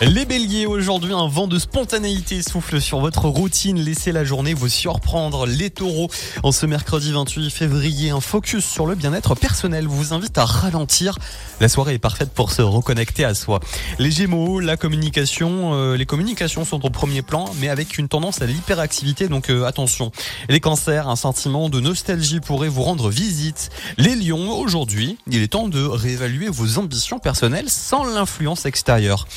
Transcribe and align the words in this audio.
Les 0.00 0.24
béliers, 0.24 0.66
aujourd'hui, 0.66 1.12
un 1.12 1.28
vent 1.28 1.46
de 1.46 1.56
spontanéité 1.56 2.42
souffle 2.42 2.80
sur 2.80 2.98
votre 2.98 3.26
routine. 3.28 3.78
Laissez 3.78 4.10
la 4.10 4.24
journée 4.24 4.52
vous 4.52 4.68
surprendre. 4.68 5.46
Les 5.46 5.70
taureaux, 5.70 6.10
en 6.42 6.50
ce 6.50 6.66
mercredi 6.66 7.12
28 7.12 7.48
février, 7.48 8.10
un 8.10 8.20
focus 8.20 8.64
sur 8.64 8.86
le 8.86 8.96
bien-être 8.96 9.36
personnel 9.36 9.86
vous 9.86 10.12
invite 10.12 10.36
à 10.36 10.46
ralentir. 10.46 11.16
La 11.60 11.68
soirée 11.68 11.94
est 11.94 11.98
parfaite 12.00 12.32
pour 12.32 12.50
se 12.50 12.60
reconnecter 12.60 13.24
à 13.24 13.34
soi. 13.34 13.60
Les 14.00 14.10
gémeaux, 14.10 14.58
la 14.58 14.76
communication, 14.76 15.74
euh, 15.74 15.96
les 15.96 16.06
communications 16.06 16.64
sont 16.64 16.84
au 16.84 16.90
premier 16.90 17.22
plan, 17.22 17.48
mais 17.60 17.68
avec 17.68 17.96
une 17.96 18.08
tendance 18.08 18.42
à 18.42 18.46
l'hyperactivité, 18.46 19.28
donc 19.28 19.48
euh, 19.48 19.64
attention. 19.64 20.10
Les 20.48 20.58
cancers, 20.58 21.08
un 21.08 21.16
sentiment 21.16 21.68
de 21.68 21.78
nostalgie 21.78 22.40
pourrait 22.40 22.68
vous 22.68 22.82
rendre 22.82 23.10
visite. 23.10 23.70
Les 23.96 24.16
lions, 24.16 24.58
aujourd'hui, 24.58 25.18
il 25.30 25.40
est 25.40 25.52
temps 25.52 25.68
de 25.68 25.84
réévaluer 25.84 26.48
vos 26.48 26.78
ambitions 26.78 27.20
personnelles 27.20 27.70
sans 27.70 28.02
l'influence 28.02 28.66
extérieure. 28.66 29.28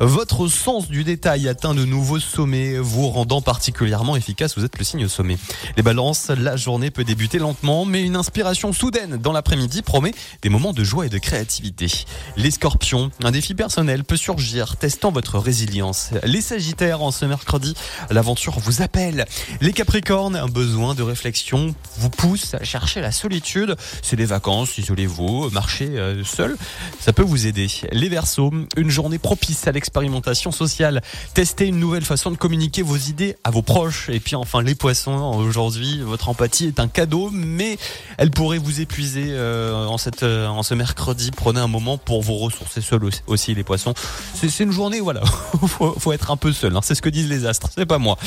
Votre 0.00 0.48
sens 0.48 0.88
du 0.88 1.04
détail 1.04 1.48
atteint 1.48 1.74
de 1.74 1.84
nouveaux 1.84 2.20
sommets, 2.20 2.78
vous 2.78 3.08
rendant 3.08 3.40
particulièrement 3.40 4.16
efficace. 4.16 4.56
Vous 4.56 4.64
êtes 4.64 4.78
le 4.78 4.84
signe 4.84 5.08
sommet. 5.08 5.38
Les 5.76 5.82
balances, 5.82 6.28
la 6.28 6.56
journée 6.56 6.90
peut 6.90 7.04
débuter 7.04 7.38
lentement, 7.38 7.84
mais 7.84 8.02
une 8.02 8.16
inspiration 8.16 8.72
soudaine 8.72 9.16
dans 9.16 9.32
l'après-midi 9.32 9.82
promet 9.82 10.12
des 10.42 10.48
moments 10.48 10.72
de 10.72 10.84
joie 10.84 11.06
et 11.06 11.08
de 11.08 11.18
créativité. 11.18 11.88
Les 12.36 12.50
scorpions, 12.50 13.10
un 13.22 13.30
défi 13.30 13.54
personnel 13.54 14.04
peut 14.04 14.16
surgir, 14.16 14.76
testant 14.76 15.12
votre 15.12 15.38
résilience. 15.38 16.10
Les 16.22 16.40
sagittaires, 16.40 17.02
en 17.02 17.10
ce 17.10 17.24
mercredi, 17.24 17.74
l'aventure 18.10 18.58
vous 18.58 18.82
appelle. 18.82 19.26
Les 19.60 19.72
capricornes, 19.72 20.36
un 20.36 20.48
besoin 20.48 20.94
de 20.94 21.02
réflexion 21.02 21.74
vous 21.96 22.10
pousse 22.10 22.54
à 22.54 22.64
chercher 22.64 23.00
la 23.00 23.12
solitude. 23.12 23.76
C'est 24.02 24.16
les 24.16 24.26
vacances, 24.26 24.78
isolez-vous, 24.78 25.50
marchez 25.50 25.88
euh, 25.88 26.24
seul, 26.24 26.56
ça 27.00 27.12
peut 27.12 27.22
vous 27.22 27.46
aider. 27.46 27.68
Les 27.92 28.08
versos, 28.08 28.52
une 28.76 28.90
journée 28.90 29.18
propice 29.30 29.68
à 29.68 29.70
l'expérimentation 29.70 30.50
sociale. 30.50 31.02
Testez 31.34 31.68
une 31.68 31.78
nouvelle 31.78 32.04
façon 32.04 32.32
de 32.32 32.36
communiquer 32.36 32.82
vos 32.82 32.96
idées 32.96 33.36
à 33.44 33.52
vos 33.52 33.62
proches. 33.62 34.08
Et 34.08 34.18
puis 34.18 34.34
enfin, 34.34 34.60
les 34.60 34.74
poissons, 34.74 35.12
aujourd'hui, 35.38 36.00
votre 36.00 36.28
empathie 36.28 36.66
est 36.66 36.80
un 36.80 36.88
cadeau, 36.88 37.30
mais 37.32 37.78
elle 38.18 38.32
pourrait 38.32 38.58
vous 38.58 38.80
épuiser 38.80 39.26
euh, 39.28 39.86
en, 39.86 39.98
cette, 39.98 40.24
euh, 40.24 40.48
en 40.48 40.64
ce 40.64 40.74
mercredi. 40.74 41.30
Prenez 41.30 41.60
un 41.60 41.68
moment 41.68 41.96
pour 41.96 42.22
vous 42.22 42.38
ressourcer 42.38 42.80
seul 42.80 43.02
aussi, 43.28 43.54
les 43.54 43.62
poissons. 43.62 43.94
C'est 44.34 44.64
une 44.64 44.72
journée, 44.72 44.98
voilà, 44.98 45.20
faut, 45.68 45.94
faut 45.96 46.12
être 46.12 46.32
un 46.32 46.36
peu 46.36 46.52
seul. 46.52 46.74
Hein. 46.74 46.80
C'est 46.82 46.96
ce 46.96 47.02
que 47.02 47.08
disent 47.08 47.28
les 47.28 47.46
astres, 47.46 47.68
c'est 47.72 47.86
pas 47.86 47.98
moi. 47.98 48.18